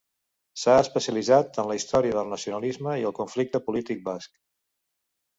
S'ha 0.59 0.75
especialitzat 0.83 1.59
en 1.63 1.67
la 1.71 1.75
història 1.79 2.15
del 2.15 2.31
nacionalisme 2.31 2.95
i 3.01 3.03
del 3.07 3.13
conflicte 3.19 3.61
polític 3.67 4.01
basc. 4.09 4.33